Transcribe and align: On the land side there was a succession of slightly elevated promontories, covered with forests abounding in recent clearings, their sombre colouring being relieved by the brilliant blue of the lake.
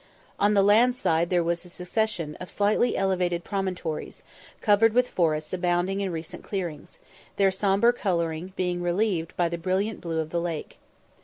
On 0.39 0.55
the 0.55 0.63
land 0.63 0.95
side 0.95 1.29
there 1.29 1.43
was 1.43 1.63
a 1.63 1.69
succession 1.69 2.33
of 2.37 2.49
slightly 2.49 2.97
elevated 2.97 3.43
promontories, 3.43 4.23
covered 4.59 4.93
with 4.95 5.07
forests 5.07 5.53
abounding 5.53 6.01
in 6.01 6.11
recent 6.11 6.43
clearings, 6.43 6.97
their 7.35 7.51
sombre 7.51 7.93
colouring 7.93 8.51
being 8.55 8.81
relieved 8.81 9.37
by 9.37 9.47
the 9.47 9.59
brilliant 9.59 10.01
blue 10.01 10.17
of 10.17 10.31
the 10.31 10.41
lake. 10.41 10.79